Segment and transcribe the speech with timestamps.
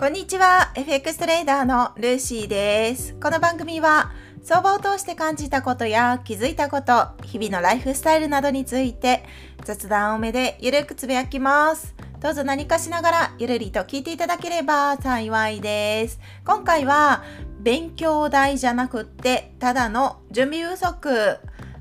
[0.00, 0.72] こんにちは。
[0.76, 3.14] FX トレーダーのルーシーです。
[3.22, 9.22] この番組は相場を通して感じたことや気づいたこと日々のライフスタイルなどについて
[9.62, 11.94] 雑談多めでゆるくつぶやきます。
[12.18, 16.18] どうぞ何かしながらゆるりと聞いていただければ幸いです。
[16.46, 17.22] 今回は
[17.60, 21.36] 勉強代じゃなくってただの準備不足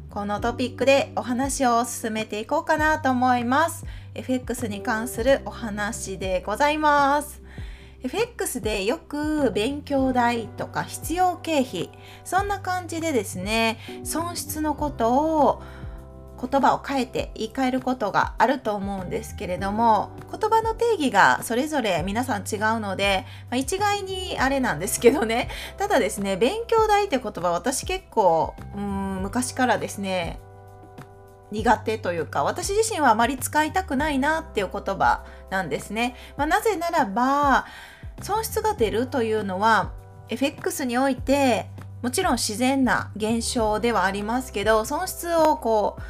[0.10, 3.86] このトピックでお話を進めていこうかなと思います。
[4.14, 7.49] FX に関するお話でございます。
[8.04, 11.90] FX でよく勉強代とか必要経費
[12.24, 15.62] そんな感じでですね損失のことを
[16.42, 25.50] 言葉を変えて言い換えることがあると思うんですけれども言葉の定義がそれぞれ皆さん違うので、まあ、一概にあれなんですけどね。
[25.78, 30.40] ただですね勉強代って言葉私結構うん昔からですね
[31.52, 36.16] 苦手というか私自身はあまり使いたくないなっていう言葉なんですね。
[36.38, 37.66] まあ、なぜならば
[38.22, 39.92] 損失が出るというのは
[40.30, 41.68] FX において
[42.02, 46.02] もちろん自然な現象ではありますけど損失をこう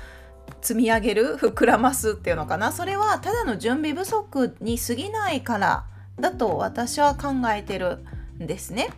[0.61, 5.85] 積み上げる膨らますっていうのかなそれはただの準備不足に過ぎないから
[6.19, 8.03] だと私は考えてる
[8.39, 8.89] んですね。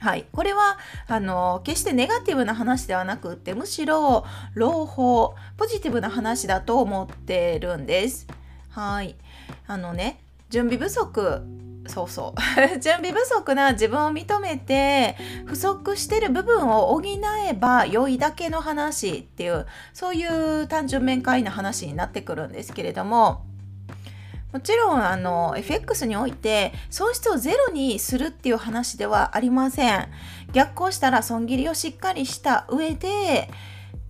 [0.00, 8.26] はい、これはあの決してネガティブな話ではなくってむしろ朗報ポジティブな話だと思ってるんです。
[8.70, 9.14] はい。
[9.66, 11.42] あのね準備不足
[11.86, 12.40] そうそう。
[12.80, 23.49] 準備不足な自分を認めて不足してる部分を補えば良いだけの話っていうそういう単純明快な話になってくるんですけれども
[24.52, 30.08] もちろんあの FX において損失をゼロにするっていう話ではありません。
[30.52, 33.48] 逆行したら損切りをしっかりした上で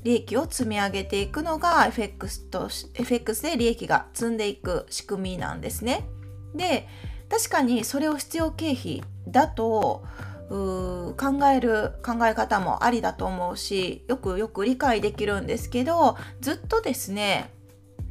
[0.03, 6.09] 利益を積み上げていくのが FX, と FX で利益が積んでいく仕組みなんですね。
[6.55, 6.89] で
[7.29, 10.05] 確かにそれを必要経費だと
[10.49, 11.15] 考
[11.55, 17.53] える考え方もありだと思うしよくよく理解できるんですけどずっとですね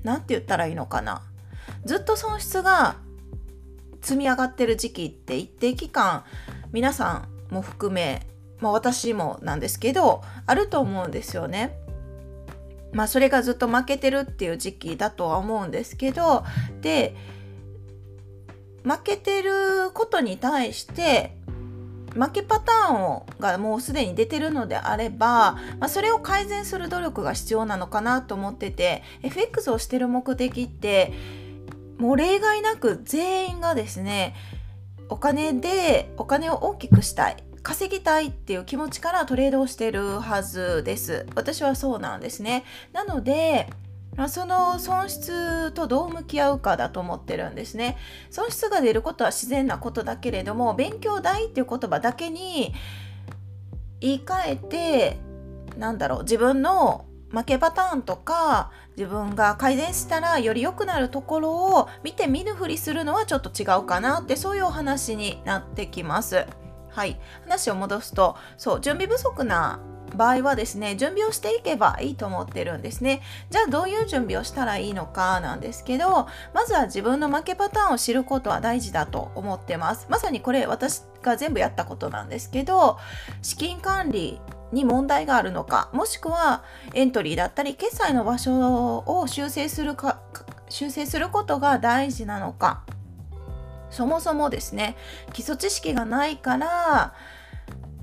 [0.04, 1.24] 何て言ったらいいのかな。
[1.86, 2.98] ずっと損失が
[4.02, 6.24] 積み上がってる時期って一定期間
[6.72, 8.26] 皆さんも含め、
[8.60, 11.78] まあ、私もなんですけどあると思うんですよね。
[12.92, 16.44] まあそれがずっと負けてるっていう時期だとは思うんですけど
[16.82, 17.16] で
[18.84, 21.36] 負けてることに対して
[22.16, 31.14] 負けパターンをがもうすでに出てるのであれば、まあ、それを改善する努力が必要なのかなと思ってて FX をしてる目的って
[32.00, 34.36] もう例外なく全員がですね
[35.10, 41.28] お金でお金を大きくしたい稼ぎたいっていう気持ちからトレードをしてるはずです。
[41.36, 42.64] 私はそうなんですね。
[42.94, 43.70] なので
[44.28, 47.98] その損失とどう向き合うかだと思ってるんですね。
[48.32, 52.74] 損失が出ることは自然なことだけれども勉強代っていう言葉だけに
[54.00, 55.18] 言い換えて
[55.78, 66.46] なんだろう自分の負けパターンとか自分が改善したらより良くなるところを見て見ぬふりするのはちょっと違うかなってそういうお話になってきます。
[66.90, 69.80] はい、話を戻すとそう準備不足な
[70.16, 73.22] 場合はですね準備をしていけばいいと思ってるんですね。
[73.50, 80.08] じゃあどういう準備をしたらいいのかなんですけどまずは自分の負けパターンを知ることは大事だと思ってます。
[80.10, 82.98] まさにこれ私が全部やったことなんですけど
[83.42, 84.40] 資金管理
[84.72, 90.22] に問題があるのかもしくはエントリーだったり決済の場所を修正するか
[90.70, 92.84] 修正することが大事なのか。
[93.90, 94.96] そもそもですね
[95.34, 97.16] 基礎知識がないから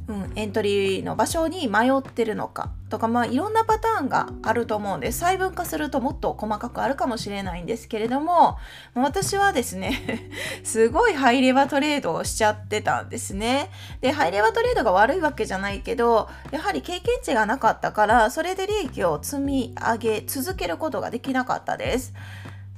[0.09, 8.57] うん、エントリーの場所に迷ってるのかとか、まあ、いろんなパターンがあると思うんで細分化するともっと細かくあるかもしれないんですけれども
[8.95, 10.31] 私はですね
[10.63, 13.71] すごいハイレバトレードをしちゃってたんですね。
[14.01, 22.15] でハイレバトレードが悪いわけじゃないけどやはり経験値がなかったからそれで利益を積み上げ続けることができなかったです、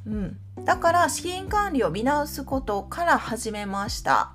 [0.06, 4.32] うん、だから資金管理を見直すことから始めました。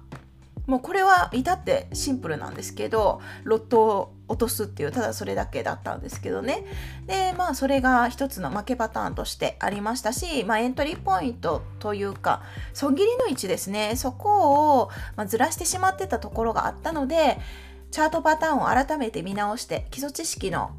[0.68, 6.64] もうこれは至ってシンプルなんですけどロットを落とすっていうただそれだけだったんですけどね。
[7.06, 12.42] でまあそれが一つの負けパターンとしてありましたし、まあ、エントリーポイントというか
[12.74, 13.96] 損切りの位置ですね。
[13.96, 17.40] そこを、まずらしてしまってたところがあったので
[17.92, 20.72] チャートパターンを改めて見直して基礎知識の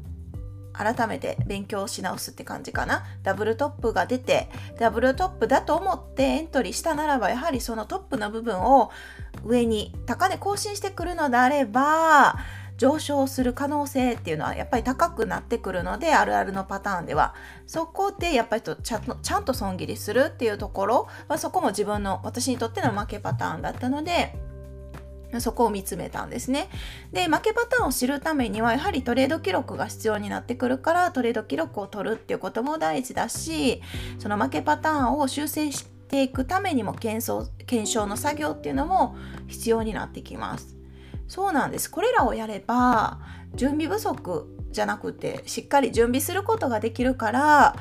[0.77, 3.03] 改めて勉強し直すって感じかな。
[3.23, 4.49] ダブルトップが出て
[4.79, 8.91] ダブルトップだと思ってエントリーしたならばやはりそのトップの部分を
[9.43, 12.37] 上に高値更新してくるのであれば
[12.77, 17.33] 上昇する可能性っていうのはやっぱり高くなってくるのであるあるのパターンでは。
[17.65, 24.35] そこでやっぱりちゃんとちゃんと損切りするっていうところ、まあ、そこも自分の私にとっての負けパターンだったので
[25.41, 26.69] そこを見つめたんですね。
[27.11, 33.81] で、負けパターンを知るためには、やはりトレード記録が必要になってくるから、トレード記録を取るっていうことも大事だし、
[34.19, 39.15] その負けパターンを修正していくためにも検証検証の作業っていうのも
[39.47, 40.75] 必要になってきます。
[41.27, 41.89] そうなんです。
[41.89, 43.19] これらをやれば、
[43.55, 47.75] 準備不足じゃなくて、しっかり準備することができるから、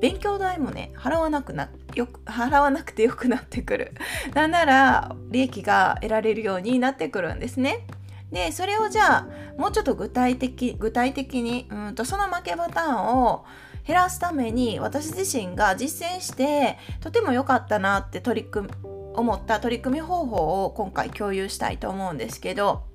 [0.00, 3.92] 勉強代もね払わなくなよく 払わなくてよくなってくる。
[4.34, 7.86] なんなら利益が得られるようになってくるんですね。
[8.32, 9.26] でそれをじゃあ
[9.58, 13.44] もうちょっと具体的具体的にうんとその負けパターンを
[13.84, 18.68] 減らすために私自身が実践してとても良かったなって取り組
[19.14, 22.89] 思った取り組み方法を今回共有したいと思うんですけど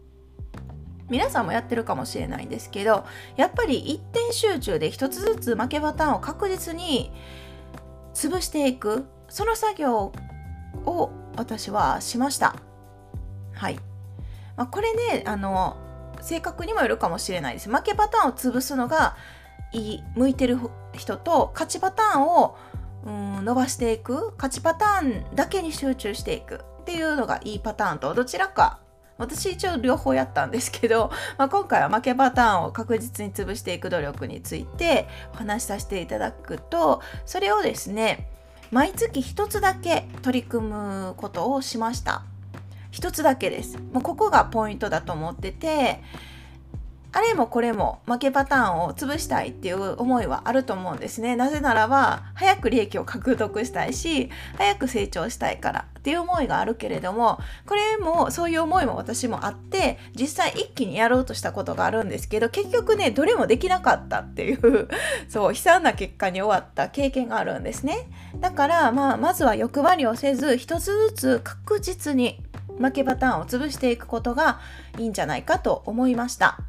[1.10, 3.06] 皆さんもやってるかもしれないんですけど
[3.36, 7.12] やっぱり一点集中で一つずつ負けパターンを確実に
[8.14, 10.14] 潰していくその作業
[10.86, 12.56] を私はしました。
[13.54, 13.76] はい、
[14.56, 15.78] まあ、これねあの
[16.22, 17.70] 性格にもよるかもしれないです。
[17.70, 19.16] 負けパターンを潰すのが
[19.74, 20.58] いい向いてる
[20.94, 22.58] 人と勝ちパターンを
[23.06, 28.80] うん伸ばしていく勝ちパターンだけに集中していくっていうのがいいパターンとどちらか
[29.18, 38.28] 私一応両方やったんですけど、 まあ、今回は負けパターンを確実に潰していく努力についてお話しさせていただくとそれをですね
[38.72, 42.24] 毎月一つだけ取り組むことをしました。
[42.92, 43.78] 一つだけです。
[43.92, 46.02] もうここがポイントだと思ってて
[47.16, 51.38] あれもこれも負けパターンを潰したいっていう思いはあると思うんですね。
[51.38, 64.90] なぜならば、早く利益を獲得したいし、早く成長したいからっていう思いがあるけれども、これもそういう思いも私もあって、実際一気にやろうとしたことがあるんですけど、結局ね、どれもできなかったっていう
[65.30, 68.10] そう、悲惨な結果に終わった経験があるんですね。
[68.42, 72.44] だから、まあ、まずは欲張りをせず、一つずつ確実に
[72.78, 74.60] 負けパターンを潰していくことが
[74.98, 76.60] いいんじゃないかと思いました。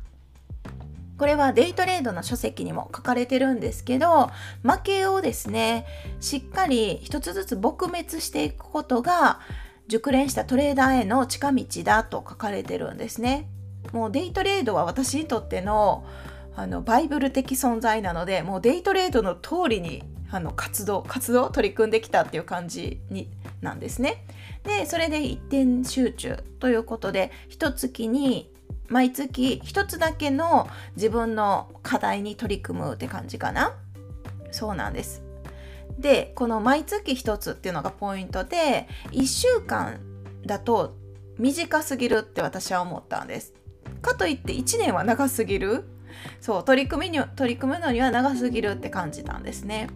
[1.18, 4.30] これはデイトレードの書籍にも書かれてるんですけど
[4.62, 5.86] 負けをですね
[6.20, 9.40] しっかり一つずつ撲滅していくことが
[9.88, 13.48] 熟練したトレーダーへの近道だと書かれてるんですね。
[13.92, 16.04] もうデイトレードは私にとっての
[16.56, 23.30] あのバイブル的存在なのでもうデイトレードの通りにあの活動活動取り組んできたっていう感じに
[23.60, 24.24] なんですね。
[24.64, 28.50] でそれで一点集中ということで一月に
[28.88, 33.74] 毎月一つだけの自分の課題に取り組むって感じかな。
[34.50, 35.22] そうなんです。
[35.98, 39.98] でこの毎月一つっていうのがポイントで1週間
[40.44, 40.94] だと
[41.38, 43.54] 短すぎるって私は思ったんです。
[44.02, 45.84] かといって1年は長すぎる。
[46.40, 49.88] そう取り組みに取り組むのには長すぎるって感じたんですね。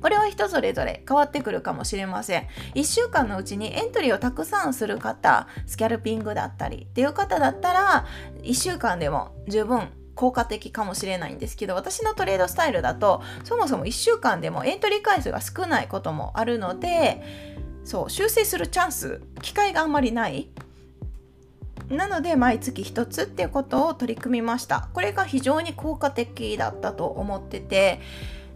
[0.00, 2.46] これは人それぞれ変わってくるかもしれません。
[2.74, 8.06] 1週間のうちにエントリーをたくさんする方、スキャルピングだったりっていう方だったら、
[8.42, 17.22] 1週間でも十分効果的かもしれないんですけど私のトレードスタイルだとそもそも1週間でもエントリー回数が少ないこともあるので
[17.84, 20.48] そう修正するチャンス機会があんまりない。
[21.88, 24.90] なので毎月1つっていうことを取り組みました。
[24.92, 28.00] これが非常に効果的だったと思ってて。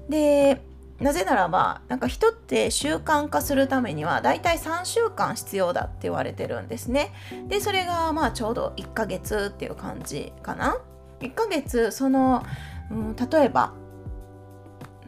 [0.08, 0.60] で
[1.02, 7.12] なぜならばなんか人って習慣化するためにはだいたい3週間必要だって言われてるんですね。
[7.48, 10.78] でそれがまあちょうど1ヶ月っていう感じかな。
[11.20, 12.44] 1ヶ月その、
[12.90, 13.74] うん、例えば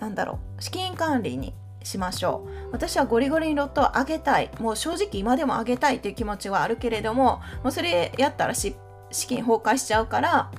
[0.00, 2.72] なんだろう資金管理にしましょう。
[2.72, 4.50] 私はゴリゴリにロットを上げたい。
[4.58, 8.74] もう正直今でも上げたいっていう気持ちはあるけれどももうそれやったら資
[9.12, 10.50] 金崩壊しちゃうから。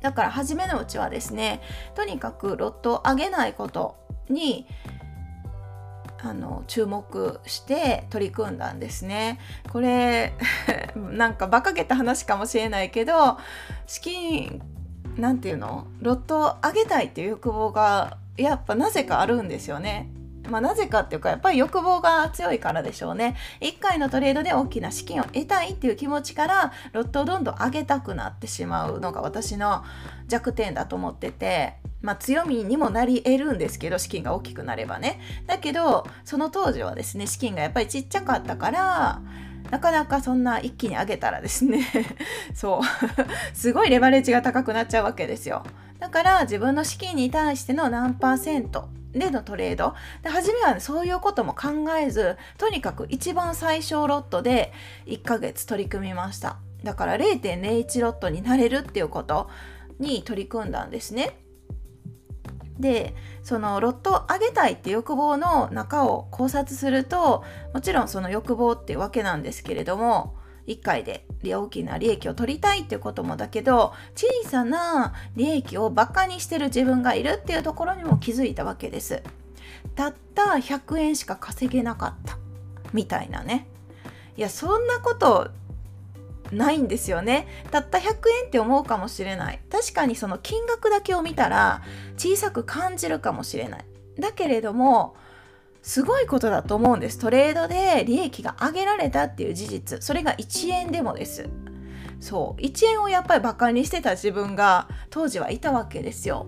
[0.00, 1.62] だから初めのうちはですね
[1.94, 3.96] とにかくロットを上げないこと。
[4.28, 4.66] に
[6.22, 9.38] あの注目して取り組んだんですね。
[9.72, 10.34] これ
[10.96, 13.38] なんか馬鹿げた話かもしれないけど
[13.86, 14.60] 資金
[15.16, 15.86] なんていうの？
[16.00, 20.10] ロットを上げたいっていう欲望がやっぱなぜかあるんですよね。
[20.48, 29.84] まあ、なぜかっていうかやっぱり欲望が強いからでしょうね1回のトレードで大きな資金を得たいっていう気持ちからロットをどんどん上げたくなってしまうのが私の
[30.28, 31.74] 弱点だと思ってて
[32.06, 35.20] まあ、強みにもなり得るんですけど資金が大きくなればね。
[35.48, 39.20] だけどその当時はですね資金がやっぱりちっちゃかったから
[39.72, 41.84] なかなかそんな一気に上げたらですね
[42.54, 45.64] そうすごいレバレッジが高くなっちゃうわけですよ。
[45.98, 49.94] だから自分の資金に対しての何パーセントでのトレード。
[50.22, 51.68] で初めは、ね、そういうことも考
[52.00, 54.72] えずとにかく一番最小ロットで
[55.06, 56.58] 1ヶ月取り組みました。
[56.84, 59.50] だから0.01ロットになれるっていうこと
[59.98, 61.45] に取り組んだんですね。
[62.78, 79.22] でそのロットを上げたいって欲望の中を考察するともちろんその欲望っていうわけなんですけれども1回で大きな利益を取りたいっていうこともだけど小さな利益をバカにしてる自分がいるっていうところにも気づいたわけです。
[79.94, 82.38] たった100円しか稼げなかった
[82.92, 83.68] みたいなね。
[84.36, 85.50] いやそんなこと
[86.52, 87.46] ないんですよね。
[87.70, 88.04] たった100
[88.42, 89.60] 円って思うかもしれない。
[89.70, 91.82] 確かにその金額だけを見たら
[92.16, 93.84] 小さく感じるかもしれない。
[94.18, 95.16] だけれども
[95.82, 97.18] すごいことだと思うんです。
[97.18, 100.02] トレードで利益が上げられたっていう事実。
[100.02, 101.48] それが1円でもです。
[102.18, 102.60] そう。
[102.60, 106.46] 1円をやっぱりバカにしてた自分が当時はいたわけですよ。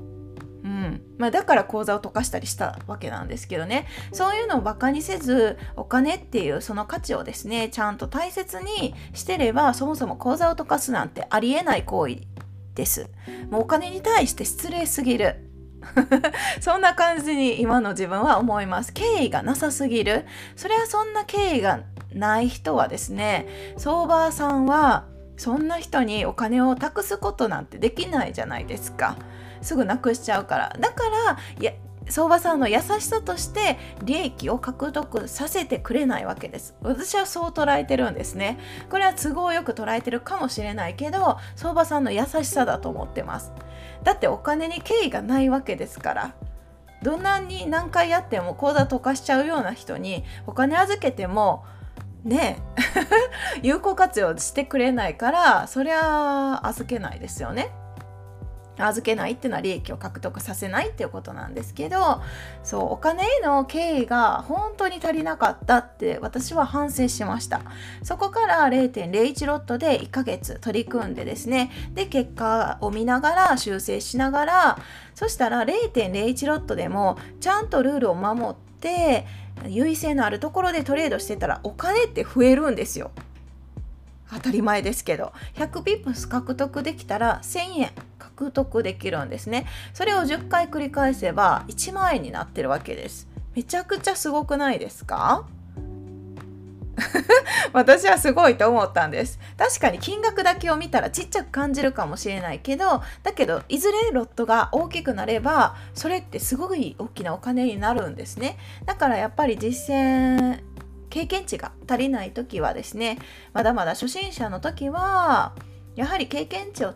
[0.68, 1.00] うん。
[1.16, 3.86] まあ、だから口座を溶かしたりしたわけなんですけどね。
[4.12, 12.18] そういうのをバカにせずお金っていうその価値をですねちゃんと大切にしてればそもそも口座を溶かすなんてありえない行為
[12.74, 13.08] です。
[13.50, 15.44] もうお金に対して失礼すぎる。
[16.60, 18.92] そんな感じに今の自分は思います。
[18.92, 20.26] 敬意がなさすぎる。
[20.54, 21.80] それはそんな敬意が
[22.12, 25.06] ない人はですね相場さんは
[25.36, 29.16] そんな人にお金を託すことなんてできないじゃないですか。
[29.62, 30.76] すぐなくしちゃうから。
[30.78, 31.72] だからいや
[32.10, 36.74] 相場さんの優しさとして利益を獲得させてくれないわけです。
[36.82, 38.58] 私はそう捉えてるんですね。
[38.90, 43.52] これは都合よく捉えてるかもしれないけど相場さんの優しさだと思ってます。
[44.04, 46.34] だってお金に敬意がないわけですから。
[47.02, 51.64] どんなに何回やっても口座溶かしちゃうような人にお金預けても
[52.24, 52.58] ね
[53.62, 57.70] 有効活用してくれないからそりゃ預けないですよね。
[58.82, 62.22] 預けないっていうのは利益を獲得させないっていうことなんですけど
[62.62, 67.62] そうお金への敬意が本当に足りなかったって私は反省しました。
[68.02, 71.70] そこから0.01ロットで1ヶ月取り組んでですね。
[71.94, 74.78] で結果を見ながら修正しながら
[75.14, 79.26] そしたら0.01ロットでもちゃんとルールを守って
[79.66, 83.10] 優位性のあるところでトレードしてたらお金って増えるんですよ。
[84.30, 85.32] 当たり前ですけど。
[85.54, 87.90] 100ピップス獲得できたら1000円
[88.38, 89.66] 獲得できるんですね。
[89.92, 93.28] それを10回繰り返せば1万円になってるわけです。
[93.56, 95.44] めちゃくちゃすごくないですか？
[97.72, 99.38] 私はすごいと思ったんです。
[99.56, 108.56] 確かに金額だけを見たらちっちゃく感じるかもしれないけどだけどいずれロットが大きくなればそれってすごい大きなお金になるんですね。
[108.84, 110.60] だからやっぱり実践
[111.10, 113.18] 経験値が足りない時はですね
[113.52, 115.54] まだまだ初心者の時は
[115.96, 116.92] やはり経験値を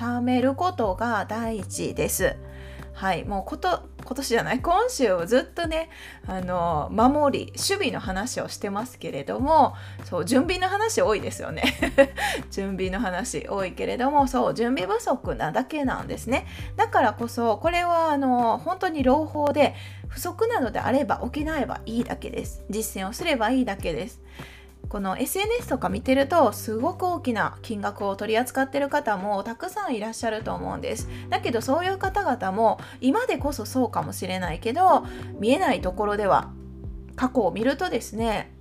[0.00, 2.34] 貯めることが大事です。
[2.94, 5.90] はい、もうこと今年じゃない今週ずっとね
[6.26, 11.62] あの守り守備の話をしてますけれどもそう準備の話多いですよね。
[12.50, 16.46] 準備の話多いけれどもそう準備不足なだけなんですね。
[16.76, 19.74] だからこそこれはあの本当に朗報で
[20.08, 22.64] 不足なのであれば補えばいいだけです。
[22.70, 24.22] 実践をすればいいだけです。
[24.90, 31.08] この SNS とか見てるとすごく大きな金額を取り扱ってる方もたくさんいらっしゃると思うんです。
[31.28, 35.06] だけどそういう方々も今でこそそうかもしれないけど
[35.38, 36.50] 見えないところでは
[37.14, 38.52] 過去を見るとですね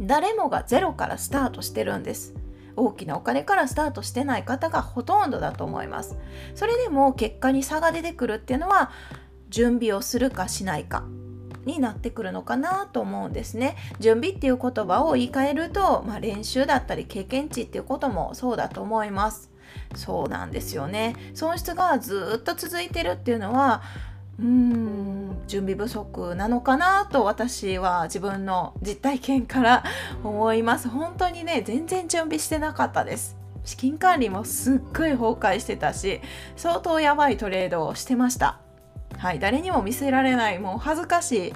[0.00, 2.34] 誰もがゼロからスタートしてるんです。
[2.74, 6.16] 大きなお金からスタートしてない方がほとんどだと思います。
[6.56, 8.90] それでも結果に差が出てくるっていうのは
[9.48, 11.04] 準備をするかしないか。
[11.64, 13.76] になってくるのかなと思うんですね。
[14.00, 19.50] 準備っていう言葉を言い換えると、まあ、練習だったり経験値っていうこともそうだと思います。
[19.94, 21.16] そうなんですよね。
[21.34, 23.82] 損失がずっと続いてるっていうのは
[24.38, 29.84] うーん準備不足なのかなと私は自分の実体験から
[30.24, 36.20] 思います本当にね全然準備してなかったです資金管理もすっごい崩壊してたし
[36.56, 38.61] 相当やばいトレードをしてました
[39.22, 41.52] はい、誰にも見せられないもう恥ずかしい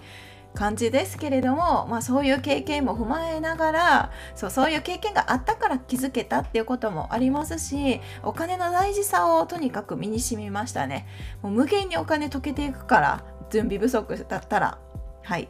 [0.54, 11.08] 感じですけれども、まあ、そういう経験も踏まえながらそうそういう経験があったから気づけたっていうこともありますしお金の大事さをとにかく身にしみましたね。
[11.42, 14.78] もう無限にお金溶けていくから準備不足だったら。
[15.24, 15.48] はい。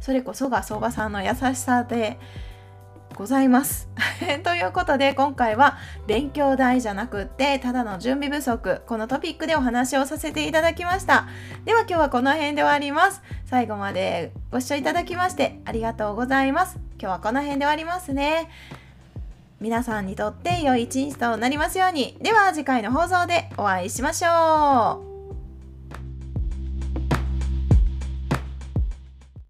[0.00, 2.18] それこそが相場さんの優しさで
[3.14, 3.88] ございます。
[4.44, 11.26] ということで今回は勉強代じゃなくってただの準備不足このトピックでお話をさせていただきました。
[11.64, 13.22] では今日はこの辺で終わります。
[13.46, 16.78] 最後までご視聴いただきましてありがとうございます。
[16.98, 18.48] 今日はこの辺で終わりますね。
[19.60, 22.18] 皆さんにとって良い一日となりますように。
[22.20, 25.11] では次回の放送でお会いしましょう。